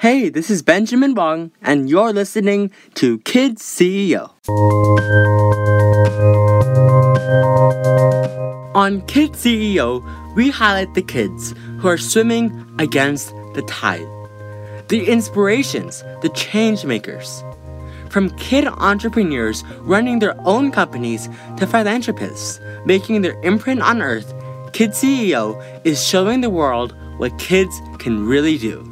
Hey, 0.00 0.30
this 0.30 0.48
is 0.48 0.62
Benjamin 0.62 1.14
Wong, 1.14 1.52
and 1.60 1.90
you're 1.90 2.10
listening 2.10 2.70
to 2.94 3.18
Kids 3.18 3.62
CEO. 3.62 4.30
On 8.74 9.02
Kids 9.02 9.44
CEO, 9.44 10.02
we 10.34 10.48
highlight 10.48 10.94
the 10.94 11.02
kids 11.02 11.54
who 11.80 11.86
are 11.86 11.98
swimming 11.98 12.48
against 12.78 13.34
the 13.52 13.62
tide, 13.68 14.08
the 14.88 15.06
inspirations, 15.06 16.02
the 16.22 16.30
change 16.30 16.86
makers. 16.86 17.44
From 18.08 18.30
kid 18.38 18.68
entrepreneurs 18.68 19.64
running 19.80 20.18
their 20.18 20.34
own 20.48 20.70
companies 20.72 21.28
to 21.58 21.66
philanthropists 21.66 22.58
making 22.86 23.20
their 23.20 23.38
imprint 23.42 23.82
on 23.82 24.00
earth, 24.00 24.32
Kid 24.72 24.92
CEO 24.92 25.62
is 25.84 26.02
showing 26.02 26.40
the 26.40 26.48
world 26.48 26.96
what 27.18 27.38
kids 27.38 27.82
can 27.98 28.24
really 28.24 28.56
do. 28.56 28.89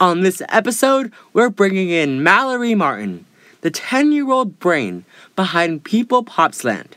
On 0.00 0.20
this 0.20 0.42
episode, 0.48 1.12
we're 1.32 1.50
bringing 1.50 1.90
in 1.90 2.22
Mallory 2.22 2.74
Martin, 2.74 3.24
the 3.62 3.70
10 3.70 4.12
year 4.12 4.30
old 4.30 4.58
brain 4.58 5.04
behind 5.34 5.84
People 5.84 6.24
Popsland, 6.24 6.92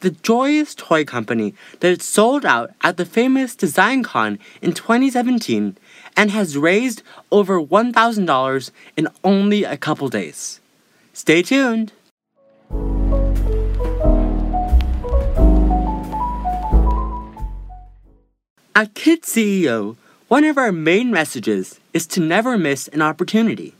the 0.00 0.10
joyous 0.10 0.74
toy 0.74 1.04
company 1.04 1.54
that 1.80 2.02
sold 2.02 2.46
out 2.46 2.72
at 2.82 2.96
the 2.96 3.04
famous 3.04 3.54
Design 3.54 4.02
Con 4.02 4.38
in 4.62 4.72
2017 4.72 5.76
and 6.16 6.30
has 6.30 6.56
raised 6.56 7.02
over 7.30 7.60
$1,000 7.60 8.70
in 8.96 9.08
only 9.22 9.64
a 9.64 9.76
couple 9.76 10.08
days. 10.08 10.60
Stay 11.12 11.42
tuned! 11.42 11.92
At 18.74 18.94
Kid 18.94 19.22
CEO, 19.22 19.96
one 20.30 20.44
of 20.44 20.56
our 20.56 20.70
main 20.70 21.10
messages 21.10 21.80
is 21.92 22.06
to 22.06 22.20
never 22.20 22.56
miss 22.56 22.86
an 22.86 23.02
opportunity. 23.02 23.74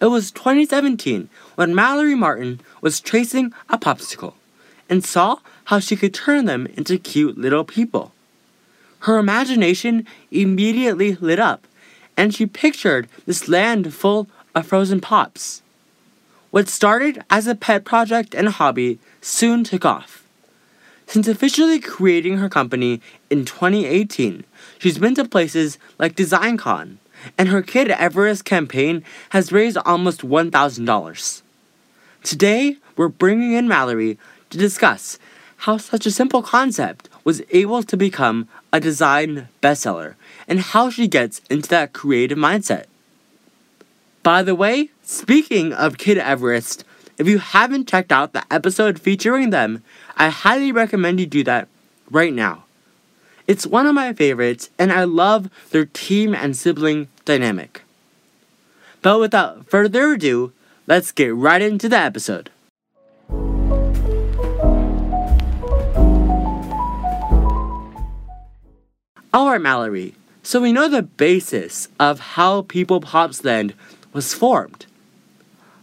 It 0.00 0.06
was 0.06 0.32
2017 0.32 1.28
when 1.54 1.76
Mallory 1.76 2.16
Martin 2.16 2.60
was 2.80 2.98
tracing 2.98 3.52
a 3.68 3.78
popsicle 3.78 4.34
and 4.88 5.04
saw 5.04 5.36
how 5.66 5.78
she 5.78 5.94
could 5.94 6.12
turn 6.12 6.46
them 6.46 6.66
into 6.76 6.98
cute 6.98 7.38
little 7.38 7.62
people. 7.62 8.12
Her 9.06 9.16
imagination 9.16 10.08
immediately 10.32 11.14
lit 11.14 11.38
up, 11.38 11.68
and 12.16 12.34
she 12.34 12.44
pictured 12.44 13.06
this 13.24 13.46
land 13.46 13.94
full 13.94 14.26
of 14.56 14.66
frozen 14.66 15.00
pops. 15.00 15.62
What 16.50 16.68
started 16.68 17.22
as 17.30 17.46
a 17.46 17.54
pet 17.54 17.84
project 17.84 18.34
and 18.34 18.48
hobby 18.48 18.98
soon 19.20 19.62
took 19.62 19.84
off. 19.84 20.17
Since 21.08 21.26
officially 21.26 21.80
creating 21.80 22.36
her 22.36 22.50
company 22.50 23.00
in 23.30 23.46
2018, 23.46 24.44
she's 24.78 24.98
been 24.98 25.14
to 25.14 25.24
places 25.24 25.78
like 25.98 26.14
DesignCon, 26.14 26.98
and 27.38 27.48
her 27.48 27.62
Kid 27.62 27.90
Everest 27.90 28.44
campaign 28.44 29.02
has 29.30 29.50
raised 29.50 29.78
almost 29.86 30.20
$1,000. 30.20 31.42
Today, 32.22 32.76
we're 32.94 33.08
bringing 33.08 33.52
in 33.52 33.66
Mallory 33.66 34.18
to 34.50 34.58
discuss 34.58 35.18
how 35.64 35.78
such 35.78 36.04
a 36.04 36.10
simple 36.10 36.42
concept 36.42 37.08
was 37.24 37.40
able 37.52 37.82
to 37.84 37.96
become 37.96 38.46
a 38.70 38.78
design 38.78 39.48
bestseller 39.62 40.14
and 40.46 40.60
how 40.60 40.90
she 40.90 41.08
gets 41.08 41.40
into 41.48 41.70
that 41.70 41.94
creative 41.94 42.36
mindset. 42.36 42.84
By 44.22 44.42
the 44.42 44.54
way, 44.54 44.90
speaking 45.02 45.72
of 45.72 45.96
Kid 45.96 46.18
Everest, 46.18 46.84
if 47.18 47.26
you 47.26 47.38
haven't 47.38 47.88
checked 47.88 48.12
out 48.12 48.32
the 48.32 48.44
episode 48.50 49.00
featuring 49.00 49.50
them, 49.50 49.82
I 50.16 50.28
highly 50.28 50.70
recommend 50.70 51.18
you 51.18 51.26
do 51.26 51.42
that 51.44 51.68
right 52.10 52.32
now. 52.32 52.64
It's 53.48 53.66
one 53.66 53.86
of 53.86 53.94
my 53.94 54.12
favorites, 54.12 54.70
and 54.78 54.92
I 54.92 55.04
love 55.04 55.50
their 55.70 55.86
team 55.86 56.34
and 56.34 56.56
sibling 56.56 57.08
dynamic. 57.24 57.82
But 59.02 59.18
without 59.18 59.68
further 59.68 60.12
ado, 60.12 60.52
let's 60.86 61.10
get 61.10 61.34
right 61.34 61.60
into 61.60 61.88
the 61.88 61.98
episode. 61.98 62.50
Alright, 69.34 69.60
Mallory, 69.60 70.14
so 70.42 70.60
we 70.60 70.72
know 70.72 70.88
the 70.88 71.02
basis 71.02 71.88
of 71.98 72.20
how 72.20 72.62
People 72.62 73.00
Popsland 73.00 73.72
was 74.12 74.34
formed. 74.34 74.86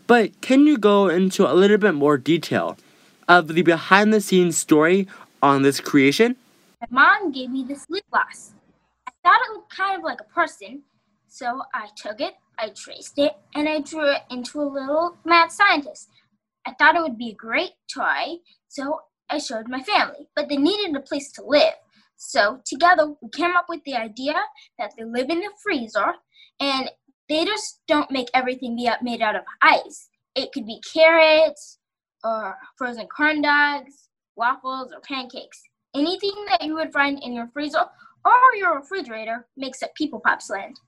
But 0.08 0.40
can 0.42 0.68
you 0.68 0.78
go 0.78 1.10
into 1.10 1.52
a 1.52 1.54
little 1.54 1.78
bit 1.78 1.96
more 1.96 2.18
detail 2.18 2.78
of 3.28 3.48
the 3.48 3.64
behind 3.64 4.14
the 4.14 4.22
scenes 4.22 4.58
story 4.58 5.08
on 5.42 5.64
this 5.64 5.80
creation? 5.80 6.36
My 6.92 7.20
mom 7.20 7.32
gave 7.32 7.50
me 7.50 7.64
this 7.64 7.90
lip 7.90 8.04
gloss. 8.12 8.54
I 9.08 9.12
thought 9.24 9.42
it 9.42 9.54
looked 9.54 9.76
kind 9.76 9.98
of 9.98 10.04
like 10.04 10.22
a 10.22 10.34
person, 10.34 10.84
so 11.28 11.64
I 11.74 11.88
took 11.98 12.22
it, 12.22 12.36
I 12.60 12.70
traced 12.70 13.18
it, 13.18 13.36
and 13.56 13.68
I 13.68 13.82
drew 13.82 14.08
it 14.12 14.22
into 14.30 14.62
a 14.62 14.70
little 14.70 15.18
mad 15.26 15.52
scientist. 15.52 16.10
I 16.68 16.74
thought 16.74 16.96
it 16.96 17.02
would 17.02 17.18
be 17.18 17.32
a 17.32 17.36
great 17.36 17.72
toy, 17.92 18.38
so 18.68 19.00
I 19.30 19.40
showed 19.40 19.68
my 19.68 19.82
family, 19.82 20.28
but 20.36 20.50
they 20.50 20.58
needed 20.58 20.96
a 20.96 21.00
place 21.00 21.32
to 21.34 21.44
live. 21.44 21.74
So 22.16 22.62
together 22.64 23.16
we 23.22 23.30
came 23.30 23.56
up 23.56 23.66
with 23.70 23.84
the 23.86 23.96
idea 23.96 24.36
that 24.78 24.94
they 24.98 25.04
live 25.04 25.30
in 25.30 25.40
the 25.40 25.50
freezer 25.64 26.14
and 26.60 26.90
they 27.30 27.46
just 27.46 27.81
don't 27.88 28.12
make 28.12 28.28
everything 28.34 28.75
be 28.75 28.90
made 29.02 29.22
out 29.22 29.36
of 29.36 29.44
ice. 29.62 30.09
It 30.36 30.52
could 30.52 30.66
be 30.66 30.81
carrots 30.94 31.80
or 32.24 32.58
frozen 32.78 33.08
corn 33.08 33.41
dogs, 33.41 34.09
waffles, 34.36 34.91
or 34.91 35.00
pancakes. 35.02 35.62
Anything 35.96 36.46
that 36.50 36.63
you 36.63 36.75
would 36.75 36.91
find 36.91 37.22
in 37.24 37.34
your 37.34 37.47
freezer 37.53 37.86
or 38.25 38.56
your 38.58 38.75
refrigerator 38.75 39.47
makes 39.56 39.81
up 39.81 39.96
People 39.96 40.19
Pops 40.19 40.50
Land. 40.50 40.80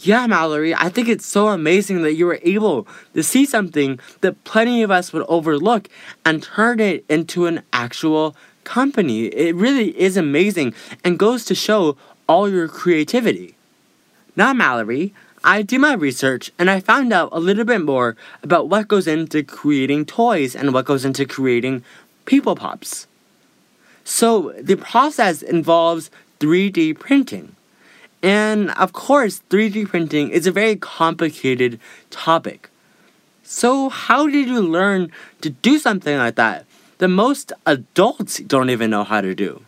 Yeah, 0.00 0.28
Mallory, 0.28 0.74
I 0.76 0.90
think 0.90 1.08
it's 1.08 1.26
so 1.26 1.48
amazing 1.48 2.02
that 2.02 2.14
you 2.14 2.26
were 2.26 2.38
able 2.42 2.86
to 3.14 3.22
see 3.24 3.44
something 3.44 3.98
that 4.20 4.44
plenty 4.44 4.82
of 4.82 4.92
us 4.92 5.12
would 5.12 5.26
overlook 5.28 5.88
and 6.24 6.40
turn 6.40 6.78
it 6.78 7.04
into 7.08 7.46
an 7.46 7.62
actual 7.72 8.36
company. 8.62 9.24
It 9.24 9.56
really 9.56 9.98
is 9.98 10.16
amazing 10.16 10.74
and 11.02 11.18
goes 11.18 11.44
to 11.46 11.54
show 11.56 11.96
all 12.28 12.48
your 12.48 12.68
creativity. 12.68 13.56
Now, 14.36 14.52
Mallory, 14.52 15.12
I 15.44 15.62
did 15.62 15.80
my 15.80 15.94
research 15.94 16.50
and 16.58 16.68
I 16.68 16.80
found 16.80 17.12
out 17.12 17.28
a 17.32 17.38
little 17.38 17.64
bit 17.64 17.80
more 17.80 18.16
about 18.42 18.68
what 18.68 18.88
goes 18.88 19.06
into 19.06 19.42
creating 19.42 20.06
toys 20.06 20.56
and 20.56 20.72
what 20.72 20.84
goes 20.84 21.04
into 21.04 21.24
creating 21.26 21.84
People 22.24 22.56
Pops. 22.56 23.06
So, 24.04 24.54
the 24.60 24.76
process 24.76 25.42
involves 25.42 26.10
3D 26.40 26.98
printing. 26.98 27.54
And 28.22 28.70
of 28.72 28.92
course, 28.92 29.42
3D 29.50 29.88
printing 29.88 30.30
is 30.30 30.46
a 30.46 30.52
very 30.52 30.76
complicated 30.76 31.78
topic. 32.10 32.70
So, 33.42 33.88
how 33.88 34.28
did 34.28 34.48
you 34.48 34.60
learn 34.60 35.12
to 35.40 35.50
do 35.50 35.78
something 35.78 36.16
like 36.16 36.34
that 36.34 36.66
that 36.98 37.08
most 37.08 37.52
adults 37.64 38.38
don't 38.38 38.70
even 38.70 38.90
know 38.90 39.04
how 39.04 39.20
to 39.20 39.34
do? 39.34 39.62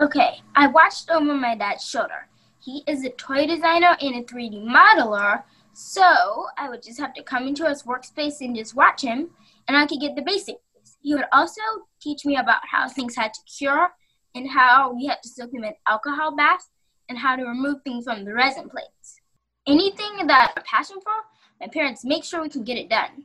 Okay, 0.00 0.40
I 0.54 0.66
watched 0.68 1.10
over 1.10 1.34
my 1.34 1.56
dad's 1.56 1.84
shoulder 1.84 2.26
he 2.64 2.82
is 2.86 3.04
a 3.04 3.10
toy 3.10 3.46
designer 3.46 3.96
and 4.00 4.16
a 4.16 4.22
3D 4.22 4.64
modeler, 4.64 5.42
so 5.74 6.46
I 6.56 6.70
would 6.70 6.82
just 6.82 6.98
have 6.98 7.12
to 7.14 7.22
come 7.22 7.46
into 7.46 7.68
his 7.68 7.82
workspace 7.82 8.40
and 8.40 8.56
just 8.56 8.74
watch 8.74 9.02
him, 9.02 9.28
and 9.68 9.76
I 9.76 9.86
could 9.86 10.00
get 10.00 10.16
the 10.16 10.22
basics. 10.22 10.60
He 11.02 11.14
would 11.14 11.26
also 11.30 11.60
teach 12.00 12.24
me 12.24 12.36
about 12.36 12.62
how 12.70 12.88
things 12.88 13.16
had 13.16 13.34
to 13.34 13.40
cure 13.42 13.88
and 14.34 14.48
how 14.48 14.94
we 14.94 15.06
had 15.06 15.22
to 15.22 15.28
soak 15.28 15.52
them 15.52 15.64
in 15.64 15.74
alcohol 15.86 16.34
baths 16.34 16.70
and 17.10 17.18
how 17.18 17.36
to 17.36 17.44
remove 17.44 17.82
things 17.82 18.04
from 18.04 18.24
the 18.24 18.32
resin 18.32 18.70
plates. 18.70 19.20
Anything 19.66 20.26
that 20.26 20.30
I 20.30 20.40
have 20.44 20.56
a 20.56 20.62
passion 20.62 20.96
for, 21.02 21.12
my 21.60 21.66
parents 21.66 22.04
make 22.04 22.24
sure 22.24 22.40
we 22.40 22.48
can 22.48 22.64
get 22.64 22.78
it 22.78 22.88
done. 22.88 23.24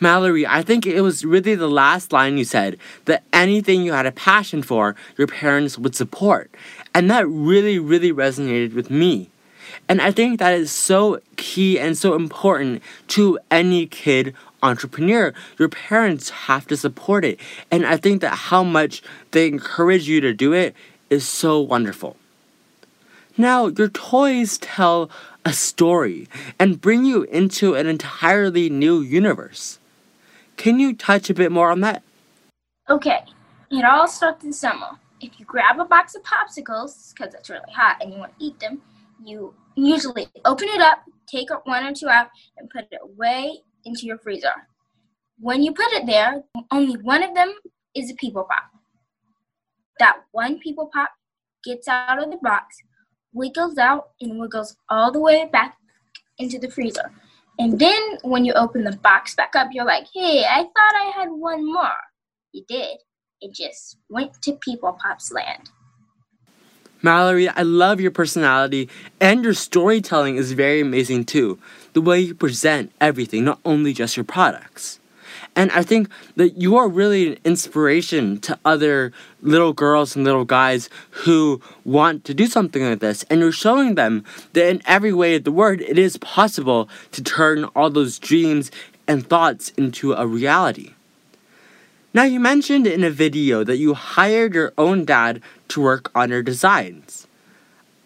Mallory, 0.00 0.44
I 0.44 0.62
think 0.62 0.86
it 0.86 1.00
was 1.02 1.24
really 1.24 1.54
the 1.54 1.68
last 1.68 2.12
line 2.12 2.36
you 2.36 2.44
said 2.44 2.78
that 3.04 3.22
anything 3.32 3.82
you 3.82 3.92
had 3.92 4.06
a 4.06 4.12
passion 4.12 4.62
for, 4.62 4.96
your 5.16 5.28
parents 5.28 5.78
would 5.78 5.94
support. 5.94 6.50
And 6.94 7.10
that 7.10 7.26
really, 7.28 7.78
really 7.78 8.12
resonated 8.12 8.74
with 8.74 8.90
me. 8.90 9.30
And 9.88 10.00
I 10.00 10.12
think 10.12 10.38
that 10.38 10.54
is 10.54 10.70
so 10.70 11.20
key 11.36 11.78
and 11.78 11.98
so 11.98 12.14
important 12.14 12.82
to 13.08 13.38
any 13.50 13.86
kid 13.86 14.34
entrepreneur. 14.62 15.34
Your 15.58 15.68
parents 15.68 16.30
have 16.30 16.66
to 16.68 16.76
support 16.76 17.24
it. 17.24 17.38
And 17.70 17.84
I 17.84 17.96
think 17.96 18.20
that 18.22 18.34
how 18.34 18.62
much 18.62 19.02
they 19.32 19.48
encourage 19.48 20.08
you 20.08 20.20
to 20.20 20.32
do 20.32 20.52
it 20.52 20.74
is 21.10 21.26
so 21.26 21.60
wonderful. 21.60 22.16
Now, 23.36 23.66
your 23.66 23.88
toys 23.88 24.58
tell 24.58 25.10
a 25.44 25.52
story 25.52 26.28
and 26.58 26.80
bring 26.80 27.04
you 27.04 27.24
into 27.24 27.74
an 27.74 27.86
entirely 27.86 28.70
new 28.70 29.00
universe. 29.00 29.78
Can 30.56 30.78
you 30.78 30.94
touch 30.94 31.28
a 31.28 31.34
bit 31.34 31.50
more 31.50 31.70
on 31.70 31.80
that? 31.80 32.02
Okay, 32.88 33.24
it 33.70 33.84
all 33.84 34.06
starts 34.06 34.44
in 34.44 34.52
summer. 34.52 34.98
If 35.20 35.38
you 35.38 35.46
grab 35.46 35.78
a 35.78 35.84
box 35.84 36.14
of 36.14 36.22
popsicles, 36.22 37.12
because 37.14 37.34
it's 37.34 37.50
really 37.50 37.72
hot 37.72 37.98
and 38.00 38.12
you 38.12 38.18
want 38.18 38.38
to 38.38 38.44
eat 38.44 38.58
them, 38.60 38.82
you 39.24 39.54
usually 39.76 40.26
open 40.44 40.68
it 40.68 40.80
up, 40.80 41.04
take 41.26 41.48
one 41.64 41.84
or 41.84 41.92
two 41.92 42.08
out, 42.08 42.28
and 42.56 42.68
put 42.70 42.84
it 42.90 43.00
away 43.02 43.58
into 43.84 44.06
your 44.06 44.18
freezer. 44.18 44.52
When 45.38 45.62
you 45.62 45.72
put 45.72 45.92
it 45.92 46.06
there, 46.06 46.42
only 46.70 46.96
one 47.02 47.22
of 47.22 47.34
them 47.34 47.54
is 47.94 48.10
a 48.10 48.14
people 48.14 48.44
pop. 48.44 48.64
That 49.98 50.16
one 50.32 50.58
people 50.58 50.90
pop 50.92 51.10
gets 51.64 51.88
out 51.88 52.22
of 52.22 52.30
the 52.30 52.38
box, 52.42 52.76
wiggles 53.32 53.78
out 53.78 54.10
and 54.20 54.38
wiggles 54.38 54.76
all 54.88 55.10
the 55.10 55.20
way 55.20 55.48
back 55.50 55.76
into 56.38 56.58
the 56.58 56.70
freezer. 56.70 57.10
And 57.58 57.78
then 57.78 58.18
when 58.22 58.44
you 58.44 58.52
open 58.54 58.84
the 58.84 58.96
box 58.96 59.34
back 59.34 59.54
up, 59.54 59.68
you're 59.72 59.84
like, 59.84 60.06
hey, 60.12 60.44
I 60.44 60.62
thought 60.62 60.72
I 60.76 61.12
had 61.16 61.28
one 61.30 61.64
more. 61.64 61.96
You 62.52 62.64
did. 62.68 62.98
It 63.44 63.52
just 63.52 63.98
went 64.08 64.40
to 64.40 64.52
People 64.54 64.94
Pops 64.94 65.30
land. 65.30 65.68
Mallory, 67.02 67.46
I 67.46 67.60
love 67.60 68.00
your 68.00 68.10
personality 68.10 68.88
and 69.20 69.44
your 69.44 69.52
storytelling 69.52 70.36
is 70.36 70.52
very 70.52 70.80
amazing 70.80 71.26
too. 71.26 71.58
The 71.92 72.00
way 72.00 72.20
you 72.20 72.34
present 72.34 72.90
everything, 73.02 73.44
not 73.44 73.60
only 73.66 73.92
just 73.92 74.16
your 74.16 74.24
products. 74.24 74.98
And 75.54 75.70
I 75.72 75.82
think 75.82 76.08
that 76.36 76.56
you 76.56 76.78
are 76.78 76.88
really 76.88 77.32
an 77.32 77.38
inspiration 77.44 78.40
to 78.40 78.58
other 78.64 79.12
little 79.42 79.74
girls 79.74 80.16
and 80.16 80.24
little 80.24 80.46
guys 80.46 80.88
who 81.10 81.60
want 81.84 82.24
to 82.24 82.32
do 82.32 82.46
something 82.46 82.82
like 82.82 83.00
this. 83.00 83.24
And 83.24 83.40
you're 83.40 83.52
showing 83.52 83.94
them 83.94 84.24
that 84.54 84.70
in 84.70 84.80
every 84.86 85.12
way 85.12 85.34
of 85.34 85.44
the 85.44 85.52
word, 85.52 85.82
it 85.82 85.98
is 85.98 86.16
possible 86.16 86.88
to 87.12 87.22
turn 87.22 87.64
all 87.76 87.90
those 87.90 88.18
dreams 88.18 88.70
and 89.06 89.26
thoughts 89.26 89.68
into 89.76 90.14
a 90.14 90.26
reality. 90.26 90.93
Now, 92.14 92.22
you 92.22 92.38
mentioned 92.38 92.86
in 92.86 93.02
a 93.02 93.10
video 93.10 93.64
that 93.64 93.78
you 93.78 93.94
hired 93.94 94.54
your 94.54 94.72
own 94.78 95.04
dad 95.04 95.42
to 95.66 95.82
work 95.82 96.12
on 96.14 96.30
your 96.30 96.44
designs. 96.44 97.26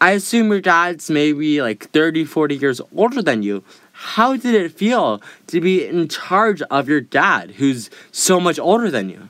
I 0.00 0.12
assume 0.12 0.48
your 0.48 0.62
dad's 0.62 1.10
maybe 1.10 1.60
like 1.60 1.90
30, 1.90 2.24
40 2.24 2.56
years 2.56 2.80
older 2.96 3.20
than 3.20 3.42
you. 3.42 3.62
How 3.92 4.34
did 4.34 4.54
it 4.54 4.72
feel 4.72 5.20
to 5.48 5.60
be 5.60 5.84
in 5.84 6.08
charge 6.08 6.62
of 6.62 6.88
your 6.88 7.02
dad, 7.02 7.50
who's 7.56 7.90
so 8.10 8.40
much 8.40 8.58
older 8.58 8.90
than 8.90 9.10
you? 9.10 9.28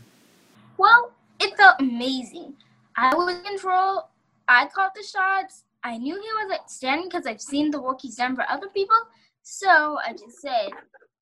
Well, 0.77 1.11
it 1.41 1.57
felt 1.57 1.81
amazing. 1.81 2.55
I 2.97 3.17
was 3.17 3.35
in 3.35 3.43
control. 3.43 4.07
I 4.47 4.69
called 4.73 4.93
the 4.95 5.03
shots. 5.03 5.65
I 5.83 5.99
knew 5.99 6.15
he 6.15 6.21
was 6.21 6.57
outstanding 6.57 7.09
because 7.09 7.27
I've 7.27 7.41
seen 7.41 7.73
the 7.73 7.83
work 7.83 8.03
he's 8.03 8.15
done 8.15 8.37
for 8.37 8.49
other 8.49 8.69
people. 8.69 8.97
So 9.43 9.99
I 10.07 10.13
just 10.13 10.41
said, 10.41 10.71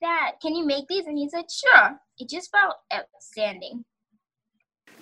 Dad, 0.01 0.35
can 0.43 0.55
you 0.55 0.67
make 0.67 0.87
these? 0.89 1.07
And 1.07 1.19
he 1.19 1.29
said, 1.29 1.45
Sure. 1.51 1.99
It 2.19 2.29
just 2.29 2.51
felt 2.51 2.77
outstanding. 2.93 3.85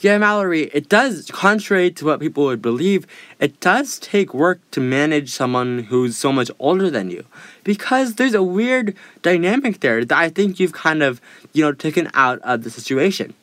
Yeah, 0.00 0.19
Mallory, 0.19 0.64
it 0.75 0.88
does, 0.88 1.31
contrary 1.31 1.91
to 1.93 2.05
what 2.05 2.19
people 2.19 2.44
would 2.46 2.61
believe, 2.61 3.06
it 3.38 3.61
does 3.61 3.99
take 4.00 4.35
work 4.35 4.61
to 4.73 4.81
manage 4.81 5.31
someone 5.31 5.85
who's 5.85 6.17
so 6.17 6.32
much 6.32 6.50
older 6.58 6.91
than 6.91 7.11
you. 7.11 7.25
Because 7.62 8.17
there's 8.17 8.35
a 8.35 8.43
weird 8.43 8.96
dynamic 9.23 9.81
there 9.81 10.05
that 10.05 10.19
I 10.19 10.31
think 10.31 10.58
you've 10.58 10.73
kind 10.73 11.02
of, 11.02 11.20
you 11.52 11.64
know, 11.64 11.73
taken 11.73 12.11
out 12.12 12.40
of 12.40 12.64
the 12.64 12.70
situation. 12.70 13.35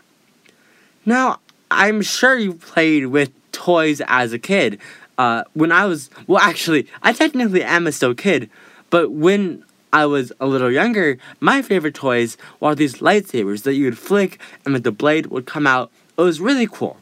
Now, 1.06 1.40
I'm 1.72 2.02
sure 2.02 2.38
you 2.38 2.54
played 2.54 3.08
with 3.08 3.32
toys 3.54 4.02
as 4.08 4.34
a 4.34 4.40
kid. 4.40 4.80
Uh, 5.18 5.46
when 5.54 5.72
I 5.72 5.86
was, 5.86 6.10
well, 6.28 6.42
actually, 6.42 6.88
I 7.02 7.14
technically 7.14 7.64
am 7.64 7.88
a 7.88 7.92
still 7.92 8.14
kid, 8.14 8.50
but 8.90 9.12
when 9.12 9.64
I 9.94 10.06
was 10.06 10.32
a 10.40 10.48
little 10.48 10.72
younger, 10.72 11.18
my 11.40 11.62
favorite 11.62 11.96
toys 11.96 12.38
were 12.60 12.76
these 12.76 12.96
lightsabers 12.96 13.64
that 13.64 13.74
you 13.74 13.86
would 13.86 13.98
flick 13.98 14.40
and 14.66 14.74
then 14.74 14.84
the 14.84 14.92
blade 14.92 15.28
would 15.28 15.46
come 15.46 15.68
out 15.68 15.92
it 16.18 16.26
was 16.26 16.40
really 16.40 16.68
cool. 16.68 16.98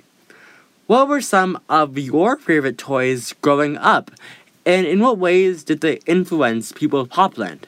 What 0.88 1.08
were 1.08 1.20
some 1.20 1.60
of 1.68 1.98
your 1.98 2.38
favorite 2.38 2.78
toys 2.78 3.34
growing 3.42 3.76
up, 3.78 4.12
and 4.66 4.88
in 4.88 5.02
what 5.02 5.18
ways 5.18 5.64
did 5.64 5.82
they 5.82 6.00
influence 6.06 6.72
people 6.72 7.02
of 7.02 7.10
Popland? 7.10 7.64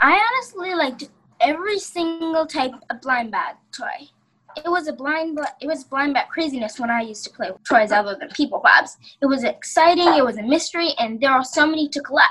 I 0.00 0.12
honestly 0.12 0.74
liked 0.74 1.08
every 1.40 1.78
single 1.78 2.46
type 2.46 2.72
of 2.88 3.00
blind 3.02 3.30
bag 3.30 3.56
toy. 3.72 4.08
It 4.56 4.70
was 4.70 4.88
a 4.88 4.92
blind 4.92 5.38
it 5.60 5.66
was 5.66 5.84
blind 5.84 6.14
bag 6.14 6.28
craziness 6.28 6.80
when 6.80 6.90
I 6.90 7.02
used 7.02 7.24
to 7.24 7.30
play 7.30 7.50
with 7.50 7.62
toys 7.68 7.92
other 7.92 8.16
than 8.18 8.30
People 8.30 8.60
Pops. 8.60 8.96
It 9.20 9.26
was 9.26 9.44
exciting, 9.44 10.08
it 10.14 10.24
was 10.24 10.38
a 10.38 10.42
mystery, 10.42 10.92
and 10.98 11.20
there 11.20 11.30
are 11.30 11.44
so 11.44 11.66
many 11.66 11.88
to 11.90 12.00
collect. 12.00 12.30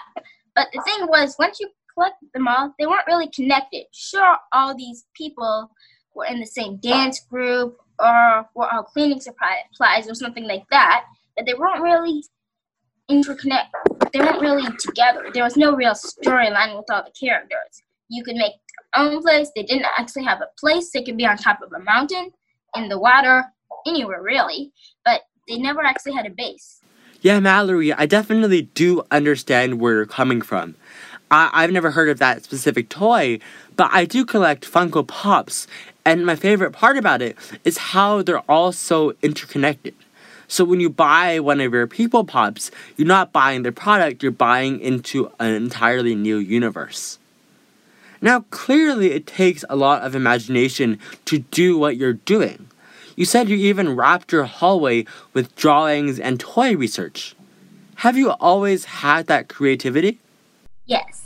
But 0.55 0.69
the 0.73 0.81
thing 0.81 1.07
was, 1.07 1.35
once 1.37 1.59
you 1.59 1.69
collect 1.93 2.15
them 2.33 2.47
all, 2.47 2.73
they 2.77 2.85
weren't 2.85 3.07
really 3.07 3.29
connected. 3.29 3.85
Sure, 3.91 4.37
all 4.51 4.75
these 4.75 5.05
people 5.15 5.69
were 6.15 6.25
in 6.25 6.39
the 6.39 6.45
same 6.45 6.77
dance 6.77 7.19
group 7.19 7.77
or 7.99 8.45
were 8.55 8.71
all 8.73 8.83
cleaning 8.83 9.21
supplies 9.21 10.09
or 10.09 10.15
something 10.15 10.45
like 10.45 10.63
that, 10.69 11.05
but 11.35 11.45
they 11.45 11.53
weren't 11.53 11.81
really 11.81 12.23
interconnect. 13.09 13.67
They 14.11 14.19
weren't 14.19 14.41
really 14.41 14.67
together. 14.77 15.29
There 15.33 15.43
was 15.43 15.57
no 15.57 15.75
real 15.75 15.93
storyline 15.93 16.77
with 16.77 16.85
all 16.89 17.03
the 17.03 17.11
characters. 17.19 17.81
You 18.09 18.23
could 18.23 18.35
make 18.35 18.53
their 18.93 19.03
own 19.03 19.21
place. 19.21 19.49
They 19.55 19.63
didn't 19.63 19.87
actually 19.97 20.23
have 20.23 20.41
a 20.41 20.49
place. 20.59 20.91
They 20.91 21.03
could 21.03 21.17
be 21.17 21.25
on 21.25 21.37
top 21.37 21.61
of 21.61 21.71
a 21.73 21.79
mountain, 21.79 22.31
in 22.75 22.89
the 22.89 22.99
water, 22.99 23.43
anywhere 23.87 24.21
really, 24.21 24.71
but 25.05 25.21
they 25.47 25.57
never 25.57 25.83
actually 25.83 26.13
had 26.13 26.25
a 26.25 26.29
base. 26.29 26.79
Yeah, 27.21 27.39
Mallory, 27.39 27.93
I 27.93 28.05
definitely 28.05 28.63
do 28.63 29.03
understand 29.09 29.79
where 29.79 29.93
you're 29.93 30.05
coming 30.05 30.41
from. 30.41 30.75
I- 31.33 31.61
have 31.61 31.71
never 31.71 31.91
heard 31.91 32.09
of 32.09 32.19
that 32.19 32.43
specific 32.43 32.89
toy, 32.89 33.39
but 33.75 33.89
I 33.91 34.05
do 34.05 34.23
collect 34.23 34.71
Funko 34.71 35.07
Pops, 35.07 35.67
and 36.05 36.25
my 36.25 36.35
favorite 36.35 36.71
part 36.71 36.95
about 36.95 37.21
it 37.21 37.35
is 37.63 37.77
how 37.77 38.21
they're 38.21 38.49
all 38.51 38.71
so 38.71 39.15
interconnected. 39.23 39.95
So 40.47 40.63
when 40.63 40.79
you 40.79 40.89
buy 40.89 41.39
one 41.39 41.59
of 41.59 41.73
your 41.73 41.87
People 41.87 42.23
Pops, 42.23 42.69
you're 42.97 43.07
not 43.07 43.33
buying 43.33 43.63
the 43.63 43.71
product, 43.71 44.21
you're 44.21 44.31
buying 44.31 44.79
into 44.79 45.31
an 45.39 45.53
entirely 45.53 46.13
new 46.13 46.37
universe. 46.37 47.17
Now, 48.21 48.45
clearly, 48.51 49.11
it 49.11 49.25
takes 49.25 49.65
a 49.69 49.75
lot 49.75 50.03
of 50.03 50.15
imagination 50.15 50.99
to 51.25 51.39
do 51.39 51.77
what 51.77 51.97
you're 51.97 52.13
doing. 52.13 52.67
You 53.15 53.25
said 53.25 53.49
you 53.49 53.57
even 53.57 53.95
wrapped 53.95 54.31
your 54.31 54.45
hallway 54.45 55.05
with 55.33 55.55
drawings 55.55 56.19
and 56.19 56.39
toy 56.39 56.75
research. 56.75 57.35
Have 57.95 58.17
you 58.17 58.31
always 58.31 58.85
had 58.85 59.27
that 59.27 59.49
creativity? 59.49 60.19
Yes. 60.85 61.22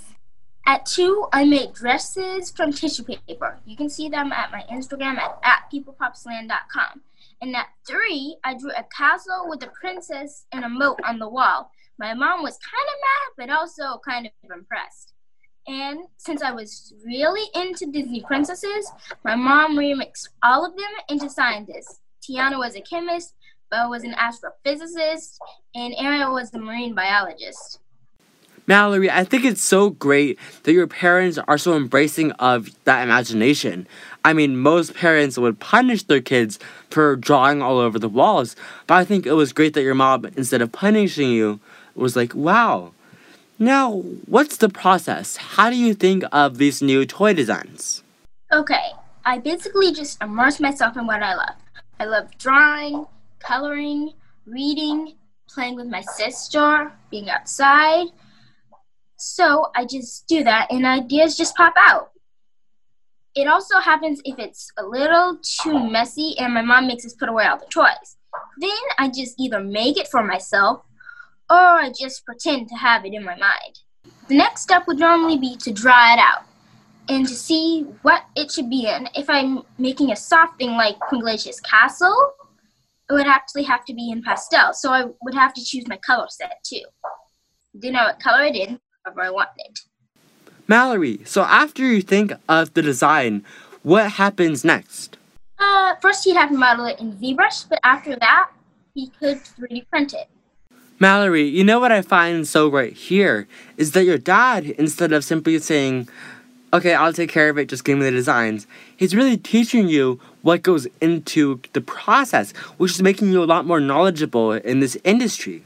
At 0.67 0.85
two, 0.85 1.25
I 1.31 1.45
made 1.45 1.73
dresses 1.73 2.51
from 2.51 2.73
tissue 2.73 3.05
paper. 3.05 3.57
You 3.65 3.77
can 3.77 3.89
see 3.89 4.09
them 4.09 4.33
at 4.33 4.51
my 4.51 4.63
Instagram 4.69 5.17
at, 5.17 5.39
at 5.41 5.71
peoplepopsland.com. 5.73 7.01
And 7.41 7.55
at 7.55 7.67
three, 7.87 8.35
I 8.43 8.53
drew 8.53 8.71
a 8.71 8.85
castle 8.95 9.45
with 9.47 9.63
a 9.63 9.67
princess 9.67 10.45
and 10.51 10.65
a 10.65 10.69
moat 10.69 10.99
on 11.05 11.19
the 11.19 11.29
wall. 11.29 11.71
My 11.97 12.13
mom 12.13 12.43
was 12.43 12.57
kind 12.57 12.85
of 12.85 13.47
mad, 13.47 13.47
but 13.47 13.57
also 13.57 14.01
kind 14.05 14.27
of 14.27 14.51
impressed. 14.51 15.13
And 15.67 16.01
since 16.17 16.41
I 16.41 16.51
was 16.51 16.93
really 17.05 17.47
into 17.55 17.89
Disney 17.89 18.23
princesses, 18.23 18.91
my 19.23 19.35
mom 19.35 19.77
remixed 19.77 20.27
all 20.43 20.65
of 20.65 20.75
them 20.75 20.91
into 21.07 21.29
scientists. 21.29 22.01
Tiana 22.21 22.57
was 22.57 22.75
a 22.75 22.81
chemist, 22.81 23.35
Bo 23.71 23.89
was 23.89 24.03
an 24.03 24.15
astrophysicist, 24.15 25.37
and 25.75 25.93
Ariel 25.97 26.33
was 26.33 26.53
a 26.53 26.59
marine 26.59 26.93
biologist. 26.93 27.79
Mallory, 28.67 29.09
I 29.09 29.23
think 29.23 29.45
it's 29.45 29.63
so 29.63 29.91
great 29.91 30.37
that 30.63 30.73
your 30.73 30.87
parents 30.87 31.37
are 31.37 31.57
so 31.57 31.77
embracing 31.77 32.31
of 32.33 32.69
that 32.83 33.01
imagination. 33.01 33.87
I 34.25 34.33
mean, 34.33 34.57
most 34.57 34.93
parents 34.93 35.37
would 35.37 35.57
punish 35.61 36.03
their 36.03 36.19
kids 36.19 36.59
for 36.89 37.15
drawing 37.15 37.61
all 37.61 37.77
over 37.77 37.97
the 37.97 38.09
walls, 38.09 38.57
but 38.85 38.95
I 38.95 39.05
think 39.05 39.25
it 39.25 39.33
was 39.33 39.53
great 39.53 39.73
that 39.75 39.83
your 39.83 39.95
mom, 39.95 40.25
instead 40.35 40.61
of 40.61 40.73
punishing 40.73 41.31
you, 41.31 41.61
was 41.95 42.17
like, 42.17 42.35
wow. 42.35 42.91
Now, 43.57 44.03
what's 44.25 44.57
the 44.57 44.67
process? 44.67 45.37
How 45.37 45.69
do 45.69 45.77
you 45.77 45.93
think 45.93 46.25
of 46.33 46.57
these 46.57 46.81
new 46.81 47.05
toy 47.05 47.33
designs? 47.33 48.03
Okay, 48.51 48.91
I 49.25 49.37
basically 49.37 49.93
just 49.93 50.21
immerse 50.21 50.59
myself 50.59 50.97
in 50.97 51.07
what 51.07 51.23
I 51.23 51.35
love. 51.35 51.55
I 52.01 52.05
love 52.05 52.37
drawing, 52.37 53.05
coloring, 53.39 54.11
reading, 54.45 55.15
playing 55.49 55.75
with 55.75 55.87
my 55.87 56.01
sister, 56.01 56.91
being 57.09 57.29
outside, 57.29 58.07
so 59.17 59.71
I 59.75 59.85
just 59.85 60.27
do 60.27 60.43
that 60.43 60.71
and 60.71 60.85
ideas 60.85 61.35
just 61.35 61.55
pop 61.55 61.73
out. 61.77 62.11
It 63.35 63.47
also 63.47 63.79
happens 63.79 64.21
if 64.25 64.39
it's 64.39 64.71
a 64.77 64.83
little 64.83 65.37
too 65.43 65.89
messy 65.89 66.35
and 66.39 66.53
my 66.53 66.61
mom 66.61 66.87
makes 66.87 67.05
us 67.05 67.13
put 67.13 67.29
away 67.29 67.45
all 67.45 67.57
the 67.57 67.65
toys. 67.65 68.17
Then 68.59 68.69
I 68.97 69.09
just 69.09 69.35
either 69.39 69.59
make 69.59 69.97
it 69.97 70.07
for 70.07 70.23
myself 70.23 70.83
or 71.49 71.57
I 71.57 71.91
just 71.97 72.25
pretend 72.25 72.67
to 72.69 72.75
have 72.75 73.05
it 73.05 73.13
in 73.13 73.23
my 73.23 73.35
mind. 73.35 73.79
The 74.27 74.37
next 74.37 74.61
step 74.61 74.87
would 74.87 74.99
normally 74.99 75.37
be 75.37 75.55
to 75.57 75.71
draw 75.71 76.13
it 76.13 76.19
out 76.19 76.43
and 77.09 77.27
to 77.27 77.33
see 77.33 77.83
what 78.01 78.23
it 78.35 78.51
should 78.51 78.69
be 78.69 78.87
in. 78.87 79.07
If 79.15 79.29
I'm 79.29 79.63
making 79.77 80.11
a 80.11 80.15
soft 80.15 80.57
thing 80.57 80.71
like 80.71 80.99
Quinglicious 80.99 81.61
Castle, 81.63 82.33
it 83.09 83.13
would 83.13 83.27
actually 83.27 83.63
have 83.63 83.85
to 83.85 83.93
be 83.93 84.11
in 84.11 84.21
pastel, 84.21 84.73
so 84.73 84.91
I 84.91 85.05
would 85.21 85.33
have 85.33 85.53
to 85.53 85.63
choose 85.63 85.87
my 85.87 85.97
color 85.97 86.27
set 86.29 86.59
too. 86.63 86.83
Then 87.73 87.95
I 87.95 88.07
would 88.07 88.19
color 88.19 88.43
it 88.43 88.55
in 88.55 88.79
I 89.17 89.29
wanted. 89.29 89.79
Mallory, 90.67 91.21
so 91.23 91.43
after 91.43 91.83
you 91.83 92.01
think 92.01 92.33
of 92.49 92.73
the 92.73 92.81
design, 92.81 93.45
what 93.83 94.13
happens 94.13 94.65
next? 94.65 95.17
Uh, 95.59 95.95
first 96.01 96.25
he'd 96.25 96.35
have 96.35 96.49
to 96.49 96.57
model 96.57 96.85
it 96.85 96.99
in 96.99 97.13
ZBrush, 97.13 97.69
but 97.69 97.79
after 97.83 98.15
that, 98.17 98.49
he 98.93 99.07
could 99.19 99.37
3D 99.37 99.87
print 99.89 100.13
it. 100.13 100.27
Mallory, 100.99 101.43
you 101.43 101.63
know 101.63 101.79
what 101.79 101.91
I 101.91 102.01
find 102.01 102.47
so 102.47 102.69
right 102.69 102.91
here 102.91 103.47
is 103.77 103.91
that 103.91 104.03
your 104.03 104.17
dad, 104.17 104.65
instead 104.65 105.13
of 105.13 105.23
simply 105.23 105.59
saying, 105.59 106.09
okay, 106.73 106.95
I'll 106.95 107.13
take 107.13 107.29
care 107.29 107.49
of 107.49 107.57
it, 107.57 107.69
just 107.69 107.83
give 107.83 107.99
me 107.99 108.05
the 108.05 108.11
designs, 108.11 108.65
he's 108.97 109.15
really 109.15 109.37
teaching 109.37 109.87
you 109.87 110.19
what 110.41 110.63
goes 110.63 110.87
into 110.99 111.61
the 111.73 111.81
process, 111.81 112.51
which 112.77 112.91
is 112.91 113.01
making 113.01 113.31
you 113.31 113.43
a 113.43 113.45
lot 113.45 113.65
more 113.65 113.79
knowledgeable 113.79 114.53
in 114.53 114.79
this 114.79 114.97
industry. 115.03 115.63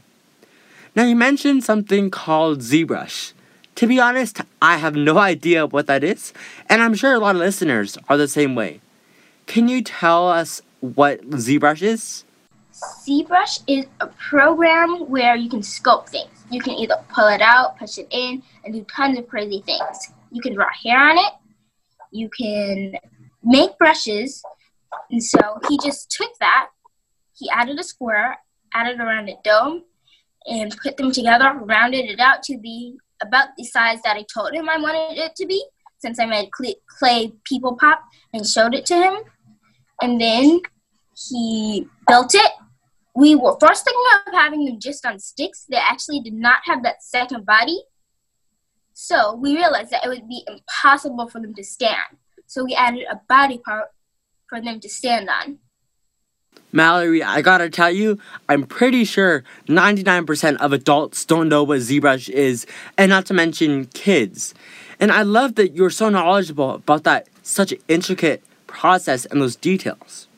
Now, 0.94 1.04
you 1.04 1.16
mentioned 1.16 1.64
something 1.64 2.10
called 2.10 2.58
ZBrush. 2.58 3.32
To 3.76 3.86
be 3.86 3.98
honest, 3.98 4.42
I 4.60 4.76
have 4.76 4.94
no 4.94 5.16
idea 5.32 5.66
what 5.66 5.86
that 5.86 6.04
is, 6.04 6.34
and 6.68 6.82
I'm 6.82 6.94
sure 6.94 7.14
a 7.14 7.18
lot 7.18 7.34
of 7.34 7.40
listeners 7.40 7.96
are 8.10 8.18
the 8.18 8.28
same 8.28 8.54
way. 8.54 8.80
Can 9.46 9.68
you 9.68 9.82
tell 9.82 10.28
us 10.28 10.60
what 10.80 11.22
ZBrush 11.30 11.80
is? 11.80 12.24
ZBrush 13.06 13.62
is 13.66 13.86
a 14.00 14.06
program 14.06 15.08
where 15.08 15.34
you 15.34 15.48
can 15.48 15.60
sculpt 15.60 16.10
things. 16.10 16.44
You 16.50 16.60
can 16.60 16.74
either 16.74 16.96
pull 17.08 17.28
it 17.28 17.40
out, 17.40 17.78
push 17.78 17.96
it 17.96 18.08
in, 18.10 18.42
and 18.62 18.74
do 18.74 18.84
tons 18.94 19.18
of 19.18 19.26
crazy 19.28 19.62
things. 19.64 20.12
You 20.30 20.42
can 20.42 20.52
draw 20.54 20.68
hair 20.84 20.98
on 20.98 21.16
it. 21.16 21.32
You 22.10 22.28
can 22.28 22.96
make 23.42 23.78
brushes. 23.78 24.42
And 25.10 25.24
so 25.24 25.58
he 25.68 25.78
just 25.82 26.10
took 26.10 26.30
that, 26.40 26.68
he 27.34 27.48
added 27.48 27.78
a 27.78 27.84
square, 27.84 28.38
added 28.74 29.00
around 29.00 29.30
a 29.30 29.36
dome, 29.42 29.84
and 30.46 30.76
put 30.82 30.96
them 30.96 31.12
together, 31.12 31.52
rounded 31.62 32.06
it 32.06 32.20
out 32.20 32.42
to 32.44 32.58
be 32.58 32.96
about 33.22 33.48
the 33.56 33.64
size 33.64 34.00
that 34.04 34.16
I 34.16 34.24
told 34.32 34.52
him 34.52 34.68
I 34.68 34.78
wanted 34.78 35.18
it 35.18 35.36
to 35.36 35.46
be, 35.46 35.64
since 35.98 36.18
I 36.18 36.26
made 36.26 36.50
clay 36.50 37.32
people 37.44 37.76
pop 37.76 38.02
and 38.32 38.46
showed 38.46 38.74
it 38.74 38.86
to 38.86 38.94
him. 38.94 39.14
And 40.00 40.20
then 40.20 40.60
he 41.28 41.86
built 42.08 42.34
it. 42.34 42.52
We 43.14 43.34
were 43.34 43.56
first 43.60 43.84
thinking 43.84 44.02
of 44.26 44.32
having 44.34 44.64
them 44.64 44.80
just 44.80 45.06
on 45.06 45.18
sticks. 45.18 45.66
They 45.68 45.76
actually 45.76 46.20
did 46.20 46.34
not 46.34 46.60
have 46.64 46.82
that 46.82 47.02
second 47.02 47.46
body. 47.46 47.80
So 48.94 49.34
we 49.34 49.54
realized 49.54 49.90
that 49.90 50.04
it 50.04 50.08
would 50.08 50.28
be 50.28 50.44
impossible 50.48 51.28
for 51.28 51.40
them 51.40 51.54
to 51.54 51.62
stand. 51.64 52.16
So 52.46 52.64
we 52.64 52.74
added 52.74 53.04
a 53.10 53.20
body 53.28 53.58
part 53.58 53.88
for 54.48 54.60
them 54.60 54.80
to 54.80 54.88
stand 54.88 55.28
on. 55.28 55.58
Mallory, 56.72 57.22
I 57.22 57.42
gotta 57.42 57.68
tell 57.68 57.90
you, 57.90 58.18
I'm 58.48 58.64
pretty 58.64 59.04
sure 59.04 59.44
99% 59.68 60.56
of 60.56 60.72
adults 60.72 61.24
don't 61.24 61.48
know 61.48 61.62
what 61.62 61.80
ZBrush 61.80 62.30
is, 62.30 62.66
and 62.96 63.10
not 63.10 63.26
to 63.26 63.34
mention 63.34 63.86
kids. 63.86 64.54
And 64.98 65.12
I 65.12 65.22
love 65.22 65.56
that 65.56 65.74
you're 65.74 65.90
so 65.90 66.08
knowledgeable 66.08 66.70
about 66.76 67.04
that 67.04 67.28
such 67.42 67.74
intricate 67.88 68.42
process 68.66 69.26
and 69.26 69.42
those 69.42 69.56
details. 69.56 70.28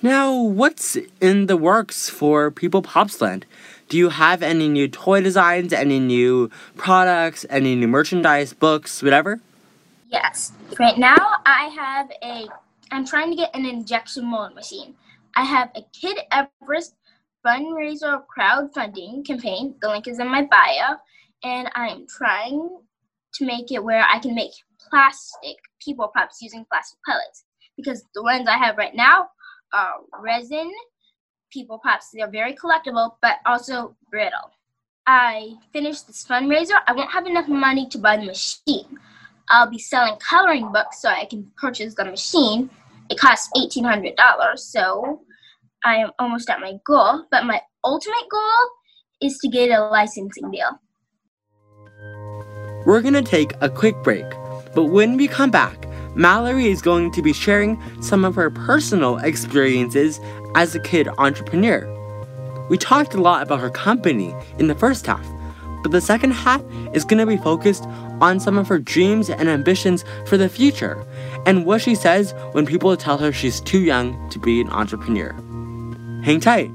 Now, 0.00 0.34
what's 0.34 0.96
in 1.20 1.46
the 1.46 1.56
works 1.56 2.08
for 2.08 2.50
People 2.50 2.82
Popsland? 2.82 3.44
Do 3.88 3.98
you 3.98 4.08
have 4.10 4.42
any 4.42 4.68
new 4.68 4.88
toy 4.88 5.20
designs, 5.20 5.72
any 5.72 5.98
new 5.98 6.50
products, 6.76 7.44
any 7.50 7.74
new 7.74 7.88
merchandise, 7.88 8.52
books, 8.52 9.02
whatever? 9.02 9.40
Yes. 10.10 10.52
Right 10.78 10.98
now, 10.98 11.16
I 11.44 11.68
have 11.68 12.10
a. 12.22 12.46
I'm 12.90 13.06
trying 13.06 13.30
to 13.30 13.36
get 13.36 13.54
an 13.54 13.66
injection 13.66 14.26
mold 14.26 14.54
machine. 14.54 14.94
I 15.36 15.44
have 15.44 15.70
a 15.74 15.82
Kid 15.92 16.18
Everest 16.30 16.94
fundraiser 17.44 18.22
crowdfunding 18.36 19.26
campaign. 19.26 19.74
The 19.80 19.88
link 19.88 20.08
is 20.08 20.18
in 20.18 20.28
my 20.28 20.42
bio, 20.42 20.96
and 21.42 21.70
I'm 21.74 22.06
trying 22.06 22.78
to 23.34 23.44
make 23.44 23.72
it 23.72 23.82
where 23.82 24.04
I 24.04 24.18
can 24.18 24.34
make 24.34 24.52
plastic 24.88 25.56
people 25.80 26.10
pops 26.14 26.40
using 26.40 26.64
plastic 26.70 26.98
pellets 27.06 27.44
because 27.76 28.04
the 28.14 28.22
ones 28.22 28.48
I 28.48 28.56
have 28.56 28.76
right 28.76 28.94
now 28.94 29.28
are 29.72 29.94
resin 30.22 30.72
people 31.50 31.80
pops. 31.82 32.10
They're 32.12 32.30
very 32.30 32.54
collectible, 32.54 33.12
but 33.22 33.36
also 33.46 33.96
brittle. 34.10 34.50
I 35.06 35.54
finished 35.72 36.06
this 36.06 36.24
fundraiser. 36.26 36.78
I 36.86 36.92
won't 36.92 37.12
have 37.12 37.26
enough 37.26 37.48
money 37.48 37.88
to 37.90 37.98
buy 37.98 38.16
the 38.16 38.24
machine. 38.24 38.98
I'll 39.48 39.70
be 39.70 39.78
selling 39.78 40.16
coloring 40.16 40.72
books 40.72 41.02
so 41.02 41.08
I 41.08 41.26
can 41.26 41.50
purchase 41.56 41.94
the 41.94 42.04
machine. 42.06 42.70
It 43.10 43.18
costs 43.18 43.50
$1,800, 43.56 44.58
so 44.58 45.20
I 45.84 45.96
am 45.96 46.10
almost 46.18 46.48
at 46.48 46.60
my 46.60 46.74
goal. 46.86 47.24
But 47.30 47.44
my 47.44 47.60
ultimate 47.84 48.28
goal 48.30 48.70
is 49.22 49.38
to 49.38 49.48
get 49.48 49.70
a 49.70 49.84
licensing 49.88 50.50
deal. 50.50 50.78
We're 52.86 53.00
gonna 53.00 53.22
take 53.22 53.52
a 53.60 53.70
quick 53.70 53.94
break, 54.02 54.26
but 54.74 54.84
when 54.84 55.16
we 55.16 55.28
come 55.28 55.50
back, 55.50 55.86
Mallory 56.14 56.68
is 56.68 56.80
going 56.80 57.10
to 57.12 57.22
be 57.22 57.32
sharing 57.32 57.80
some 58.00 58.24
of 58.24 58.34
her 58.36 58.50
personal 58.50 59.18
experiences 59.18 60.20
as 60.54 60.74
a 60.74 60.80
kid 60.80 61.08
entrepreneur. 61.18 61.90
We 62.70 62.78
talked 62.78 63.14
a 63.14 63.20
lot 63.20 63.42
about 63.42 63.60
her 63.60 63.70
company 63.70 64.34
in 64.58 64.68
the 64.68 64.74
first 64.74 65.06
half, 65.06 65.26
but 65.82 65.90
the 65.92 66.00
second 66.00 66.30
half 66.30 66.62
is 66.92 67.04
going 67.04 67.18
to 67.18 67.26
be 67.26 67.36
focused 67.36 67.84
on 68.20 68.40
some 68.40 68.58
of 68.58 68.68
her 68.68 68.78
dreams 68.78 69.30
and 69.30 69.48
ambitions 69.48 70.04
for 70.26 70.36
the 70.36 70.48
future 70.48 71.04
and 71.46 71.66
what 71.66 71.80
she 71.80 71.94
says 71.94 72.34
when 72.52 72.66
people 72.66 72.96
tell 72.96 73.18
her 73.18 73.32
she's 73.32 73.60
too 73.60 73.80
young 73.80 74.28
to 74.30 74.38
be 74.38 74.60
an 74.60 74.70
entrepreneur. 74.70 75.32
Hang 76.22 76.40
tight. 76.40 76.70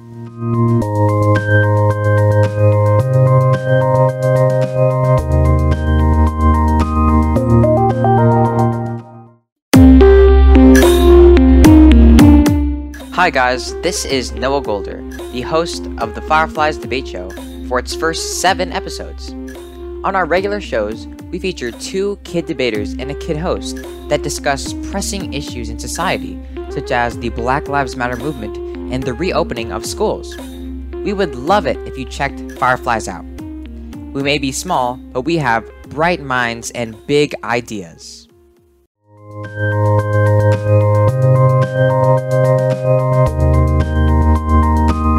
Hi 13.14 13.30
guys, 13.30 13.76
this 13.82 14.06
is 14.06 14.32
Noah 14.32 14.62
Golder, 14.62 15.02
the 15.34 15.42
host 15.42 15.86
of 15.98 16.16
the 16.16 16.22
Fireflies 16.22 16.78
Debate 16.78 17.08
Show 17.08 17.30
for 17.68 17.78
its 17.78 17.94
first 17.94 18.42
seven 18.42 18.72
episodes. 18.72 19.32
On 20.04 20.16
our 20.16 20.26
regular 20.26 20.62
shows, 20.62 21.06
we 21.30 21.38
feature 21.38 21.72
two 21.72 22.18
kid 22.24 22.46
debaters 22.46 22.94
and 22.94 23.12
a 23.12 23.16
kid 23.16 23.38
host 23.38 23.78
that 24.10 24.24
discuss 24.24 24.74
pressing 24.90 25.34
issues 25.34 25.70
in 25.70 25.78
society, 25.78 26.40
such 26.70 26.92
as 26.92 27.20
the 27.20 27.30
Black 27.30 27.68
Lives 27.68 27.96
Matter 27.96 28.18
movement 28.18 28.58
and 28.92 29.04
the 29.04 29.14
reopening 29.14 29.72
of 29.72 29.86
schools. 29.86 30.36
We 31.06 31.14
would 31.14 31.36
love 31.36 31.68
it 31.68 31.78
if 31.88 31.98
you 31.98 32.06
checked 32.06 32.52
Fireflies 32.54 33.08
out. 33.08 33.26
We 34.14 34.24
may 34.24 34.40
be 34.40 34.52
small, 34.52 34.96
but 34.96 35.22
we 35.22 35.38
have 35.38 35.70
bright 35.90 36.22
minds 36.22 36.72
and 36.72 36.96
big 37.06 37.36
ideas. 37.44 38.28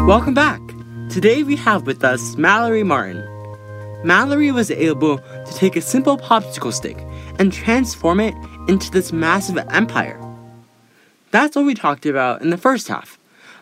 Welcome 0.05 0.33
back! 0.33 0.59
Today 1.09 1.43
we 1.43 1.55
have 1.55 1.87
with 1.87 2.03
us 2.03 2.35
Mallory 2.35 2.83
Martin. 2.83 3.25
Mallory 4.03 4.51
was 4.51 4.71
able 4.71 5.19
to 5.51 5.57
take 5.57 5.75
a 5.75 5.81
simple 5.81 6.17
popsicle 6.17 6.73
stick 6.73 6.97
and 7.37 7.51
transform 7.51 8.19
it 8.19 8.33
into 8.67 8.89
this 8.91 9.11
massive 9.11 9.57
empire. 9.69 10.19
That's 11.31 11.55
what 11.55 11.65
we 11.65 11.75
talked 11.75 12.05
about 12.05 12.41
in 12.41 12.49
the 12.49 12.57
first 12.57 12.87
half. 12.87 13.17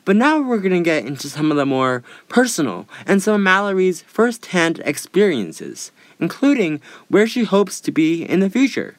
But 0.06 0.16
now 0.16 0.42
we're 0.42 0.60
going 0.60 0.72
to 0.72 0.82
get 0.82 1.06
into 1.06 1.30
some 1.30 1.52
of 1.52 1.58
the 1.58 1.66
more 1.66 2.04
personal 2.30 2.88
and 3.06 3.22
some 3.22 3.36
of 3.36 3.42
Mallory's 3.42 4.02
first 4.02 4.48
hand 4.48 4.82
experiences, 4.86 5.92
including 6.20 6.82
where 7.10 7.28
she 7.28 7.44
hopes 7.44 7.80
to 7.82 7.92
be 7.92 8.24
in 8.24 8.40
the 8.40 8.50
future. 8.50 8.96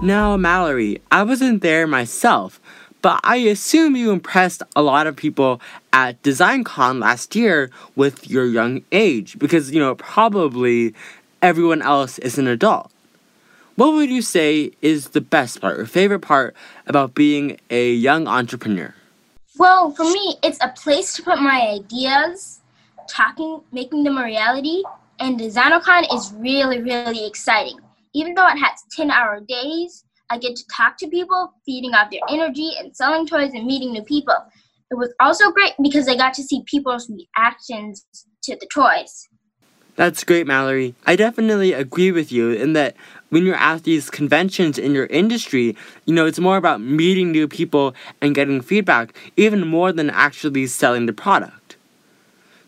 Now, 0.00 0.36
Mallory, 0.38 1.02
I 1.10 1.22
wasn't 1.24 1.60
there 1.60 1.86
myself, 1.86 2.60
but 3.02 3.20
I 3.24 3.36
assume 3.36 3.94
you 3.94 4.10
impressed 4.10 4.62
a 4.74 4.82
lot 4.82 5.06
of 5.06 5.16
people 5.16 5.60
at 5.98 6.22
DesignCon 6.22 7.00
last 7.00 7.34
year 7.34 7.70
with 7.96 8.30
your 8.30 8.46
young 8.46 8.84
age 8.92 9.36
because, 9.38 9.72
you 9.72 9.80
know, 9.80 9.96
probably 9.96 10.94
everyone 11.42 11.82
else 11.82 12.18
is 12.20 12.38
an 12.38 12.46
adult. 12.46 12.90
What 13.74 13.92
would 13.94 14.08
you 14.08 14.22
say 14.22 14.70
is 14.80 15.08
the 15.08 15.20
best 15.20 15.60
part 15.60 15.78
or 15.80 15.86
favorite 15.86 16.20
part 16.20 16.54
about 16.86 17.14
being 17.14 17.58
a 17.70 17.92
young 17.92 18.28
entrepreneur? 18.28 18.94
Well, 19.56 19.90
for 19.90 20.04
me, 20.04 20.36
it's 20.44 20.58
a 20.62 20.68
place 20.68 21.14
to 21.14 21.22
put 21.22 21.40
my 21.40 21.80
ideas, 21.80 22.60
talking, 23.08 23.60
making 23.72 24.04
them 24.04 24.18
a 24.18 24.24
reality, 24.24 24.84
and 25.18 25.38
DesignerCon 25.38 26.14
is 26.14 26.32
really, 26.38 26.80
really 26.80 27.26
exciting 27.26 27.80
even 28.14 28.34
though 28.34 28.48
it 28.48 28.58
has 28.58 28.82
10 28.96 29.10
hour 29.10 29.40
days, 29.40 30.04
I 30.30 30.38
get 30.38 30.56
to 30.56 30.64
talk 30.66 30.98
to 30.98 31.08
people, 31.08 31.52
feeding 31.64 31.94
off 31.94 32.10
their 32.10 32.20
energy 32.28 32.72
and 32.78 32.94
selling 32.94 33.26
toys 33.26 33.52
and 33.54 33.66
meeting 33.66 33.92
new 33.92 34.02
people. 34.02 34.34
It 34.90 34.96
was 34.96 35.12
also 35.20 35.50
great 35.50 35.74
because 35.82 36.08
I 36.08 36.16
got 36.16 36.34
to 36.34 36.42
see 36.42 36.62
people's 36.66 37.10
reactions 37.10 38.06
to 38.44 38.56
the 38.56 38.66
toys. 38.72 39.28
That's 39.96 40.22
great, 40.22 40.46
Mallory. 40.46 40.94
I 41.06 41.16
definitely 41.16 41.72
agree 41.72 42.12
with 42.12 42.30
you 42.30 42.52
in 42.52 42.72
that 42.74 42.94
when 43.30 43.44
you're 43.44 43.56
at 43.56 43.82
these 43.82 44.10
conventions 44.10 44.78
in 44.78 44.92
your 44.92 45.06
industry, 45.06 45.76
you 46.04 46.14
know, 46.14 46.24
it's 46.24 46.38
more 46.38 46.56
about 46.56 46.80
meeting 46.80 47.32
new 47.32 47.48
people 47.48 47.94
and 48.20 48.34
getting 48.34 48.60
feedback, 48.60 49.12
even 49.36 49.66
more 49.66 49.92
than 49.92 50.08
actually 50.08 50.68
selling 50.68 51.06
the 51.06 51.12
product. 51.12 51.76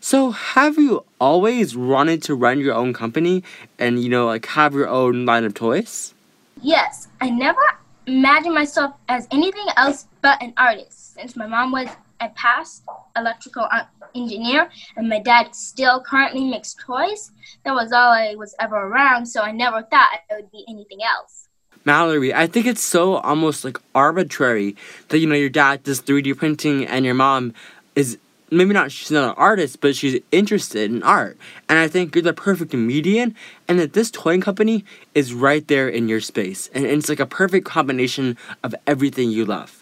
So, 0.01 0.31
have 0.31 0.77
you 0.77 1.05
always 1.19 1.77
wanted 1.77 2.21
to 2.23 2.35
run 2.35 2.59
your 2.59 2.73
own 2.73 2.91
company 2.91 3.43
and, 3.79 4.03
you 4.03 4.09
know, 4.09 4.25
like 4.25 4.45
have 4.47 4.73
your 4.73 4.89
own 4.89 5.25
line 5.25 5.45
of 5.45 5.53
toys? 5.53 6.13
Yes, 6.61 7.07
I 7.21 7.29
never 7.29 7.61
imagined 8.07 8.55
myself 8.55 8.93
as 9.07 9.27
anything 9.31 9.67
else 9.77 10.07
but 10.21 10.41
an 10.41 10.53
artist 10.57 11.13
since 11.13 11.35
my 11.35 11.45
mom 11.47 11.71
was 11.71 11.87
a 12.21 12.29
passed 12.29 12.83
electrical 13.17 13.67
uh, 13.71 13.83
engineer 14.15 14.69
and 14.95 15.09
my 15.09 15.19
dad 15.19 15.55
still 15.55 16.01
currently 16.01 16.43
makes 16.43 16.75
toys. 16.75 17.31
That 17.65 17.73
was 17.73 17.91
all 17.91 18.11
I 18.11 18.35
was 18.35 18.55
ever 18.59 18.75
around, 18.75 19.25
so 19.25 19.41
I 19.41 19.51
never 19.51 19.81
thought 19.83 20.09
I 20.29 20.35
would 20.35 20.51
be 20.51 20.63
anything 20.69 20.99
else. 21.03 21.49
Mallory, 21.83 22.33
I 22.33 22.45
think 22.45 22.67
it's 22.67 22.83
so 22.83 23.15
almost 23.15 23.65
like 23.65 23.77
arbitrary 23.95 24.75
that 25.09 25.17
you 25.17 25.27
know 25.27 25.35
your 25.35 25.49
dad 25.49 25.83
does 25.83 26.01
3D 26.01 26.37
printing 26.37 26.85
and 26.85 27.03
your 27.03 27.15
mom 27.15 27.53
is 27.95 28.17
maybe 28.51 28.73
not 28.73 28.91
she's 28.91 29.09
not 29.09 29.29
an 29.29 29.35
artist, 29.35 29.81
but 29.81 29.95
she's 29.95 30.21
interested 30.31 30.91
in 30.91 31.01
art. 31.01 31.37
And 31.67 31.79
I 31.79 31.87
think 31.87 32.13
you're 32.13 32.21
the 32.21 32.33
perfect 32.33 32.73
median 32.73 33.35
and 33.67 33.79
that 33.79 33.93
this 33.93 34.11
toy 34.11 34.39
company 34.39 34.85
is 35.15 35.33
right 35.33 35.67
there 35.67 35.89
in 35.89 36.07
your 36.07 36.21
space. 36.21 36.69
And 36.73 36.85
it's 36.85 37.09
like 37.09 37.19
a 37.19 37.25
perfect 37.25 37.65
combination 37.65 38.37
of 38.63 38.75
everything 38.85 39.31
you 39.31 39.45
love. 39.45 39.80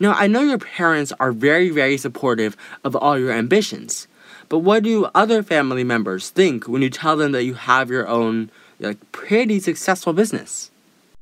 Now, 0.00 0.12
I 0.12 0.26
know 0.26 0.42
your 0.42 0.58
parents 0.58 1.12
are 1.20 1.32
very, 1.32 1.70
very 1.70 1.96
supportive 1.96 2.56
of 2.82 2.96
all 2.96 3.18
your 3.18 3.32
ambitions. 3.32 4.08
But 4.48 4.58
what 4.58 4.82
do 4.82 5.08
other 5.14 5.42
family 5.42 5.84
members 5.84 6.30
think 6.30 6.68
when 6.68 6.82
you 6.82 6.90
tell 6.90 7.16
them 7.16 7.32
that 7.32 7.44
you 7.44 7.54
have 7.54 7.90
your 7.90 8.06
own 8.06 8.50
like 8.78 9.12
pretty 9.12 9.60
successful 9.60 10.12
business? 10.12 10.70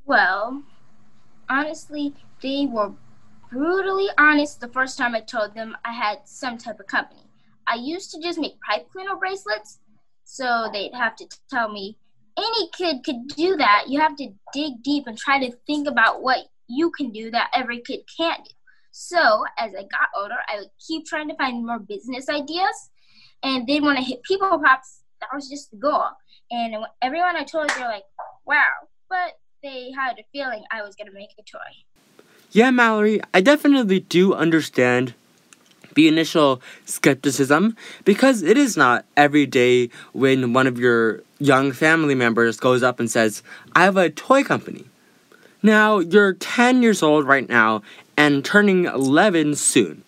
Well, 0.04 0.62
honestly, 1.48 2.14
they 2.42 2.66
were 2.68 2.92
brutally 3.50 4.08
honest 4.18 4.60
the 4.60 4.68
first 4.68 4.98
time 4.98 5.14
I 5.14 5.20
told 5.20 5.54
them 5.54 5.76
I 5.84 5.92
had 5.92 6.20
some 6.24 6.58
type 6.58 6.80
of 6.80 6.86
company. 6.86 7.20
I 7.66 7.76
used 7.76 8.10
to 8.12 8.20
just 8.20 8.38
make 8.38 8.60
pipe 8.60 8.90
cleaner 8.90 9.14
bracelets, 9.16 9.78
so 10.24 10.68
they'd 10.72 10.94
have 10.94 11.14
to 11.16 11.26
tell 11.50 11.70
me 11.70 11.96
any 12.36 12.70
kid 12.70 13.04
could 13.04 13.28
do 13.28 13.56
that. 13.56 13.84
You 13.88 14.00
have 14.00 14.16
to 14.16 14.28
dig 14.52 14.82
deep 14.82 15.06
and 15.06 15.16
try 15.16 15.38
to 15.38 15.54
think 15.66 15.86
about 15.86 16.22
what 16.22 16.46
you 16.66 16.90
can 16.90 17.12
do 17.12 17.30
that 17.30 17.50
every 17.54 17.80
kid 17.80 18.00
can't 18.16 18.44
do. 18.44 18.50
So, 18.92 19.44
as 19.58 19.72
I 19.74 19.82
got 19.82 20.08
older, 20.16 20.36
I 20.48 20.58
would 20.58 20.70
keep 20.86 21.06
trying 21.06 21.28
to 21.28 21.34
find 21.36 21.66
more 21.66 21.78
business 21.78 22.28
ideas, 22.28 22.90
and 23.42 23.66
then 23.66 23.84
when 23.84 23.96
I 23.96 24.02
hit 24.02 24.22
People 24.22 24.60
Pops, 24.62 25.02
that 25.20 25.30
was 25.34 25.48
just 25.48 25.70
the 25.70 25.76
goal. 25.76 26.04
And 26.50 26.74
everyone 27.00 27.36
I 27.36 27.44
told, 27.44 27.70
they're 27.70 27.88
like, 27.88 28.04
wow, 28.46 28.72
but 29.08 29.38
they 29.62 29.90
had 29.92 30.18
a 30.18 30.24
feeling 30.32 30.64
I 30.70 30.82
was 30.82 30.94
going 30.94 31.08
to 31.08 31.14
make 31.14 31.30
a 31.38 31.42
toy. 31.42 31.58
Yeah, 32.50 32.70
Mallory, 32.70 33.20
I 33.32 33.40
definitely 33.40 34.00
do 34.00 34.34
understand 34.34 35.14
the 35.94 36.08
initial 36.08 36.60
skepticism 36.84 37.76
because 38.04 38.42
it 38.42 38.58
is 38.58 38.76
not 38.76 39.04
every 39.16 39.46
day 39.46 39.88
when 40.12 40.52
one 40.52 40.66
of 40.66 40.78
your 40.78 41.22
young 41.38 41.72
family 41.72 42.14
members 42.14 42.58
goes 42.58 42.82
up 42.82 43.00
and 43.00 43.10
says, 43.10 43.42
I 43.74 43.84
have 43.84 43.96
a 43.96 44.10
toy 44.10 44.44
company. 44.44 44.84
Now, 45.62 46.00
you're 46.00 46.34
10 46.34 46.82
years 46.82 47.02
old 47.02 47.26
right 47.26 47.48
now 47.48 47.82
and 48.16 48.44
turning 48.44 48.84
11 48.84 49.56
soon. 49.56 50.04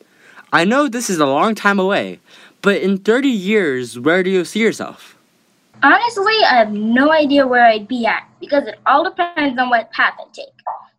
I 0.52 0.64
know 0.64 0.88
this 0.88 1.10
is 1.10 1.18
a 1.18 1.26
long 1.26 1.54
time 1.54 1.78
away, 1.78 2.20
but 2.62 2.80
in 2.80 2.98
30 2.98 3.28
years, 3.28 3.98
where 3.98 4.22
do 4.22 4.30
you 4.30 4.44
see 4.44 4.60
yourself? 4.60 5.16
Honestly, 5.82 6.34
I 6.48 6.56
have 6.56 6.72
no 6.72 7.12
idea 7.12 7.46
where 7.46 7.66
I'd 7.66 7.88
be 7.88 8.06
at 8.06 8.28
because 8.40 8.66
it 8.66 8.78
all 8.86 9.04
depends 9.04 9.58
on 9.58 9.68
what 9.68 9.90
path 9.92 10.14
I 10.18 10.24
take. 10.32 10.46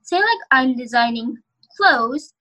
Say, 0.02 0.18
like, 0.18 0.40
I'm 0.52 0.78
designing 0.78 1.38
clothes, 1.78 2.34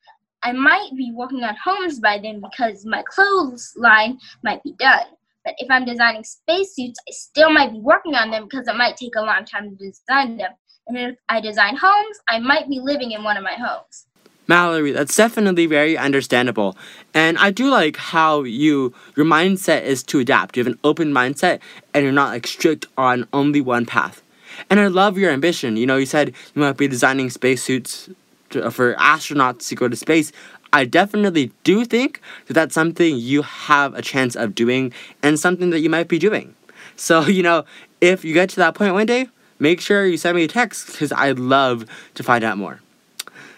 I 0.45 0.53
might 0.53 0.91
be 0.95 1.11
working 1.11 1.43
on 1.43 1.57
homes 1.57 2.01
by 2.01 2.19
then 2.19 2.43
because 2.43 2.85
my 2.85 3.03
clothes 3.09 3.73
line 3.77 4.19
might 4.43 4.63
be 4.63 4.75
done. 4.79 5.07
But 5.43 5.55
if 5.57 5.71
I'm 5.71 5.87
designing 5.87 6.23
spacesuits, 6.23 7.01
I 7.09 7.13
still 7.13 7.51
might 7.51 7.73
be 7.73 7.81
working 7.81 8.15
on 8.15 8.31
them 8.31 8.45
because 8.45 8.69
it 8.69 8.77
might 8.77 8.99
take 8.99 9.17
a 9.17 9.23
long 9.23 9.47
time 9.47 9.71
to 9.71 9.77
design 9.77 10.37
them. 10.37 10.53
And 10.87 10.99
if 10.99 11.17
I 11.31 11.41
design 11.41 11.77
homes, 11.77 12.19
I 12.29 12.39
might 12.41 12.69
be 12.69 12.79
living 12.79 13.13
in 13.13 13.25
one 13.25 13.39
of 13.39 13.43
my 13.43 13.55
homes. 13.55 14.07
Mallory, 14.47 14.93
that's 14.93 15.17
definitely 15.17 15.67
very 15.67 15.97
understandable. 15.97 16.77
And 17.15 17.39
I 17.39 17.51
do 17.51 17.69
like 17.71 17.97
how 17.97 18.43
you 18.43 18.93
your 19.17 19.25
mindset 19.25 19.83
is 19.85 20.03
to 20.05 20.19
adapt. 20.19 20.57
You 20.57 20.65
have 20.65 20.73
an 20.73 20.79
open 20.85 21.13
mindset 21.13 21.61
and 21.95 22.05
you're 22.05 22.13
not 22.13 22.29
like 22.29 22.47
strict 22.47 22.87
on 22.99 23.27
only 23.33 23.61
one 23.61 23.87
path. 23.87 24.23
And 24.69 24.79
I 24.81 24.89
love 24.89 25.17
your 25.17 25.31
ambition. 25.31 25.77
You 25.77 25.87
know, 25.87 25.97
you 25.97 26.07
said 26.07 26.29
you 26.55 26.61
might 26.61 26.77
be 26.77 26.89
designing 26.89 27.31
spacesuits 27.31 28.11
uh, 28.55 28.71
for 28.71 28.95
astronauts 28.95 29.69
to 29.69 29.75
go 29.75 29.89
to 29.89 29.97
space. 29.97 30.31
I 30.73 30.85
definitely 30.85 31.53
do 31.63 31.85
think 31.85 32.21
that 32.47 32.55
that's 32.55 32.75
something 32.75 33.17
you 33.17 33.43
have 33.43 33.95
a 33.95 34.03
chance 34.03 34.37
of 34.37 34.55
doing 34.55 34.93
and 35.23 35.39
something 35.39 35.71
that 35.71 35.81
you 35.81 35.89
might 35.89 36.09
be 36.09 36.19
doing. 36.19 36.55
So, 36.97 37.23
you 37.27 37.43
know, 37.43 37.65
if 38.01 38.25
you 38.25 38.35
get 38.35 38.51
to 38.51 38.57
that 38.57 38.75
point 38.75 38.93
one 38.93 39.07
day, 39.07 39.29
make 39.59 39.81
sure 39.81 40.07
you 40.07 40.17
send 40.17 40.37
me 40.37 40.45
a 40.45 40.49
text 40.49 40.89
because 40.89 41.13
I'd 41.13 41.39
love 41.39 41.87
to 42.15 42.23
find 42.23 42.45
out 42.45 42.59
more. 42.59 42.81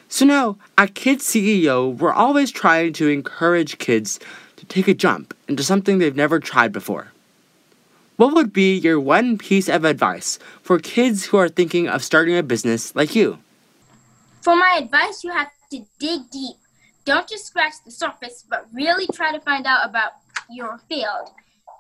So 0.09 0.25
now, 0.25 0.57
at 0.79 0.95
Kids 0.95 1.25
CEO, 1.25 1.97
we're 1.97 2.13
always 2.13 2.53
trying 2.53 2.93
to 2.95 3.09
encourage 3.09 3.79
kids 3.79 4.21
to 4.57 4.65
take 4.67 4.87
a 4.87 4.95
jump 4.95 5.35
into 5.49 5.65
something 5.65 5.99
they've 5.99 6.15
never 6.15 6.39
tried 6.39 6.73
before. 6.73 7.13
What 8.17 8.33
would 8.33 8.53
be 8.53 8.77
your 8.77 9.01
one 9.01 9.37
piece 9.37 9.69
of 9.69 9.85
advice 9.85 10.39
for 10.63 10.79
kids 10.79 11.27
who 11.27 11.37
are 11.37 11.49
thinking 11.49 11.89
of 11.89 12.05
starting 12.05 12.37
a 12.37 12.43
business 12.43 12.95
like 12.95 13.15
you? 13.15 13.39
For 14.43 14.55
my 14.55 14.79
advice, 14.81 15.25
you 15.25 15.33
have 15.33 15.51
to 15.73 15.85
dig 15.99 16.31
deep. 16.31 16.57
Don't 17.05 17.29
just 17.29 17.47
scratch 17.47 17.75
the 17.85 17.91
surface, 17.91 18.45
but 18.49 18.67
really 18.73 19.07
try 19.09 19.33
to 19.33 19.41
find 19.41 19.67
out 19.67 19.89
about 19.89 20.13
your 20.49 20.79
field. 20.89 21.31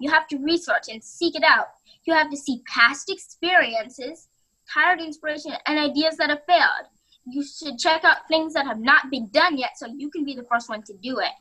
You 0.00 0.10
have 0.10 0.26
to 0.28 0.36
research 0.38 0.88
and 0.90 1.02
seek 1.02 1.36
it 1.36 1.44
out. 1.44 1.68
You 2.04 2.12
have 2.12 2.30
to 2.30 2.36
see 2.36 2.62
past 2.66 3.08
experiences, 3.08 4.28
tired 4.72 5.00
inspiration, 5.00 5.52
and 5.64 5.78
ideas 5.78 6.16
that 6.16 6.28
have 6.28 6.44
failed 6.44 6.90
you 7.26 7.44
should 7.44 7.78
check 7.78 8.04
out 8.04 8.28
things 8.28 8.54
that 8.54 8.66
have 8.66 8.78
not 8.78 9.10
been 9.10 9.28
done 9.28 9.58
yet 9.58 9.70
so 9.76 9.86
you 9.96 10.10
can 10.10 10.24
be 10.24 10.34
the 10.34 10.44
first 10.44 10.68
one 10.68 10.82
to 10.84 10.94
do 11.02 11.18
it. 11.18 11.32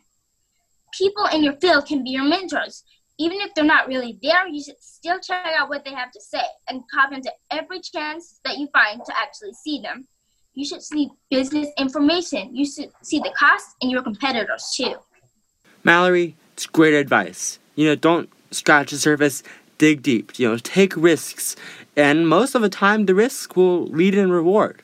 People 0.97 1.25
in 1.33 1.43
your 1.43 1.53
field 1.53 1.85
can 1.85 2.03
be 2.03 2.11
your 2.11 2.23
mentors. 2.23 2.83
Even 3.17 3.39
if 3.39 3.53
they're 3.53 3.63
not 3.63 3.87
really 3.87 4.19
there, 4.21 4.47
you 4.47 4.61
should 4.61 4.81
still 4.81 5.19
check 5.19 5.45
out 5.57 5.69
what 5.69 5.85
they 5.85 5.93
have 5.93 6.11
to 6.11 6.19
say 6.21 6.41
and 6.69 6.83
cop 6.93 7.13
into 7.13 7.31
every 7.51 7.79
chance 7.79 8.39
that 8.43 8.57
you 8.57 8.67
find 8.73 9.01
to 9.05 9.13
actually 9.17 9.53
see 9.53 9.79
them. 9.79 10.07
You 10.53 10.65
should 10.65 10.81
see 10.81 11.09
business 11.29 11.67
information. 11.77 12.55
You 12.55 12.65
should 12.65 12.91
see 13.03 13.19
the 13.19 13.31
costs 13.37 13.75
and 13.81 13.91
your 13.91 14.01
competitors 14.01 14.73
too. 14.75 14.95
Mallory, 15.83 16.35
it's 16.53 16.65
great 16.65 16.93
advice. 16.93 17.59
You 17.75 17.87
know, 17.87 17.95
don't 17.95 18.29
scratch 18.51 18.91
the 18.91 18.97
surface, 18.97 19.43
dig 19.77 20.01
deep. 20.01 20.39
You 20.39 20.49
know, 20.49 20.57
take 20.57 20.95
risks, 20.95 21.55
and 21.95 22.27
most 22.27 22.55
of 22.55 22.61
the 22.61 22.69
time, 22.69 23.05
the 23.05 23.15
risk 23.15 23.55
will 23.55 23.85
lead 23.87 24.15
in 24.15 24.31
reward. 24.31 24.81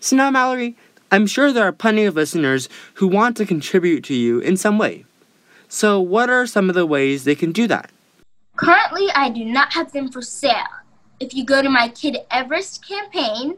So 0.00 0.16
now, 0.16 0.30
Mallory, 0.30 0.76
I'm 1.10 1.26
sure 1.26 1.52
there 1.52 1.66
are 1.66 1.72
plenty 1.72 2.04
of 2.04 2.14
listeners 2.14 2.68
who 2.94 3.08
want 3.08 3.36
to 3.38 3.46
contribute 3.46 4.04
to 4.04 4.14
you 4.14 4.38
in 4.40 4.56
some 4.56 4.78
way. 4.78 5.04
So, 5.68 6.00
what 6.00 6.30
are 6.30 6.46
some 6.46 6.68
of 6.68 6.74
the 6.74 6.86
ways 6.86 7.24
they 7.24 7.34
can 7.34 7.52
do 7.52 7.66
that? 7.66 7.90
Currently, 8.56 9.08
I 9.14 9.30
do 9.30 9.44
not 9.44 9.72
have 9.72 9.92
them 9.92 10.10
for 10.10 10.22
sale. 10.22 10.66
If 11.20 11.34
you 11.34 11.44
go 11.44 11.62
to 11.62 11.68
my 11.68 11.88
Kid 11.88 12.18
Everest 12.30 12.86
campaign, 12.86 13.56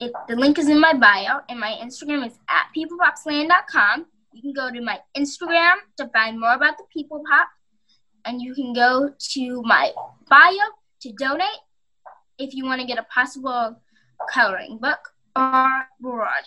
it, 0.00 0.12
the 0.28 0.36
link 0.36 0.58
is 0.58 0.68
in 0.68 0.80
my 0.80 0.94
bio, 0.94 1.40
and 1.48 1.60
my 1.60 1.78
Instagram 1.82 2.26
is 2.26 2.34
at 2.48 2.66
peoplepopsland.com. 2.76 4.06
You 4.32 4.42
can 4.42 4.52
go 4.52 4.70
to 4.70 4.80
my 4.80 4.98
Instagram 5.16 5.74
to 5.98 6.08
find 6.08 6.40
more 6.40 6.54
about 6.54 6.78
the 6.78 6.84
People 6.92 7.22
Pop, 7.28 7.48
and 8.24 8.40
you 8.40 8.54
can 8.54 8.72
go 8.72 9.10
to 9.18 9.62
my 9.62 9.92
bio 10.28 10.50
to 11.02 11.12
donate 11.12 11.46
if 12.38 12.54
you 12.54 12.64
want 12.64 12.80
to 12.80 12.86
get 12.86 12.98
a 12.98 13.04
possible 13.04 13.76
coloring 14.32 14.78
book 14.78 15.11
are 15.36 15.88
broad. 16.00 16.44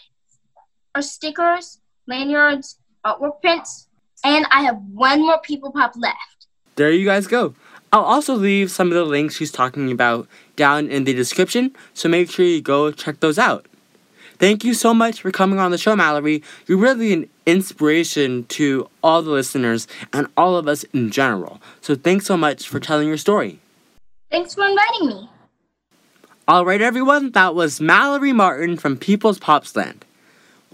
Are 0.93 1.01
stickers, 1.01 1.79
lanyards, 2.07 2.79
artwork 3.05 3.41
prints, 3.41 3.87
and 4.23 4.45
I 4.51 4.61
have 4.63 4.77
one 4.93 5.21
more 5.21 5.39
People 5.41 5.71
Pop 5.71 5.93
left. 5.95 6.47
There 6.75 6.91
you 6.91 7.05
guys 7.05 7.27
go. 7.27 7.53
I'll 7.91 8.01
also 8.01 8.33
leave 8.35 8.71
some 8.71 8.87
of 8.87 8.93
the 8.93 9.05
links 9.05 9.35
she's 9.35 9.51
talking 9.51 9.91
about 9.91 10.27
down 10.55 10.89
in 10.89 11.05
the 11.05 11.13
description, 11.13 11.75
so 11.93 12.09
make 12.09 12.29
sure 12.29 12.45
you 12.45 12.61
go 12.61 12.91
check 12.91 13.19
those 13.19 13.39
out. 13.39 13.67
Thank 14.37 14.65
you 14.65 14.73
so 14.73 14.93
much 14.93 15.21
for 15.21 15.31
coming 15.31 15.59
on 15.59 15.71
the 15.71 15.77
show, 15.77 15.95
Mallory. 15.95 16.43
You're 16.67 16.77
really 16.77 17.13
an 17.13 17.29
inspiration 17.45 18.43
to 18.45 18.89
all 19.01 19.21
the 19.21 19.31
listeners 19.31 19.87
and 20.11 20.27
all 20.35 20.57
of 20.57 20.67
us 20.67 20.83
in 20.85 21.09
general. 21.09 21.61
So 21.79 21.95
thanks 21.95 22.25
so 22.25 22.35
much 22.35 22.67
for 22.67 22.81
telling 22.81 23.07
your 23.07 23.17
story. 23.17 23.59
Thanks 24.29 24.55
for 24.55 24.65
inviting 24.65 25.07
me. 25.07 25.29
Alright, 26.47 26.79
everyone, 26.79 27.31
that 27.31 27.55
was 27.55 27.81
Mallory 27.81 28.31
Martin 28.31 28.77
from 28.77 28.97
People's 28.97 29.39
Popsland. 29.39 30.01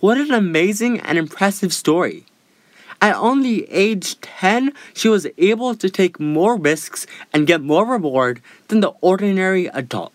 What 0.02 0.18
an 0.18 0.34
amazing 0.34 1.00
and 1.00 1.18
impressive 1.18 1.72
story. 1.72 2.26
At 3.02 3.16
only 3.16 3.72
age 3.72 4.20
10, 4.20 4.74
she 4.94 5.08
was 5.08 5.28
able 5.38 5.76
to 5.76 5.90
take 5.90 6.20
more 6.20 6.58
risks 6.58 7.08
and 7.32 7.48
get 7.48 7.62
more 7.62 7.86
reward 7.86 8.42
than 8.68 8.82
the 8.82 8.92
ordinary 9.00 9.68
adult. 9.68 10.12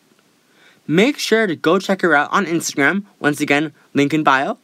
Make 0.86 1.18
sure 1.18 1.46
to 1.46 1.56
go 1.56 1.78
check 1.78 2.02
her 2.02 2.14
out 2.14 2.30
on 2.30 2.44
Instagram, 2.44 3.04
once 3.18 3.40
again, 3.40 3.72
link 3.94 4.12
in 4.12 4.22
bio. 4.22 4.58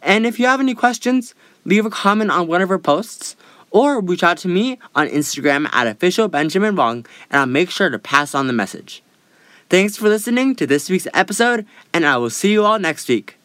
And 0.00 0.24
if 0.24 0.40
you 0.40 0.46
have 0.46 0.60
any 0.60 0.74
questions, 0.74 1.34
leave 1.66 1.84
a 1.84 1.90
comment 1.90 2.30
on 2.30 2.46
one 2.46 2.62
of 2.62 2.70
her 2.70 2.78
posts 2.78 3.36
or 3.70 4.00
reach 4.00 4.22
out 4.22 4.38
to 4.38 4.48
me 4.48 4.78
on 4.94 5.08
Instagram 5.08 5.68
at 5.74 5.86
official 5.86 6.26
Benjamin 6.26 6.74
Wong 6.74 7.04
and 7.30 7.38
I'll 7.38 7.44
make 7.44 7.68
sure 7.68 7.90
to 7.90 7.98
pass 7.98 8.34
on 8.34 8.46
the 8.46 8.54
message. 8.54 9.02
Thanks 9.70 9.98
for 9.98 10.08
listening 10.08 10.56
to 10.56 10.66
this 10.66 10.88
week's 10.88 11.06
episode, 11.12 11.66
and 11.92 12.06
I 12.06 12.16
will 12.16 12.30
see 12.30 12.52
you 12.52 12.64
all 12.64 12.78
next 12.78 13.06
week. 13.06 13.36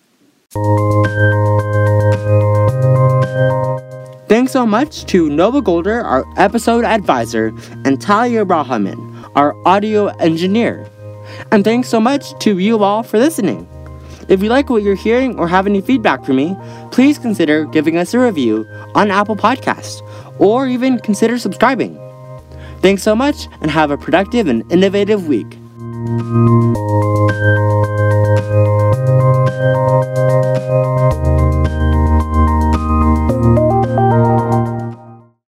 Thanks 4.30 4.54
so 4.54 4.66
much 4.66 5.04
to 5.08 5.28
Noah 5.30 5.62
Golder, 5.62 6.00
our 6.00 6.24
episode 6.38 6.86
advisor, 6.86 7.52
and 7.84 8.00
Talia 8.00 8.46
Brahman, 8.46 8.98
our 9.36 9.54
audio 9.68 10.08
engineer. 10.20 10.88
And 11.52 11.66
thanks 11.66 11.90
so 11.90 12.00
much 12.00 12.40
to 12.40 12.58
you 12.58 12.82
all 12.82 13.04
for 13.04 13.20
listening. 13.20 13.68
If 14.30 14.42
you 14.42 14.48
like 14.48 14.70
what 14.70 14.82
you're 14.82 14.96
hearing 14.96 15.38
or 15.38 15.50
have 15.50 15.68
any 15.68 15.82
feedback 15.82 16.24
for 16.24 16.32
me, 16.32 16.56
please 16.92 17.20
consider 17.20 17.66
giving 17.66 17.98
us 17.98 18.14
a 18.14 18.20
review 18.20 18.66
on 18.96 19.12
Apple 19.12 19.36
Podcasts 19.36 20.00
or 20.40 20.70
even 20.70 21.00
consider 21.00 21.38
subscribing. 21.38 22.00
Thanks 22.80 23.04
so 23.04 23.14
much 23.14 23.48
and 23.60 23.70
have 23.70 23.92
a 23.92 23.98
productive 23.98 24.48
and 24.48 24.64
innovative 24.72 25.28
week. 25.28 25.58
Thank 26.06 26.20
you. 31.58 31.63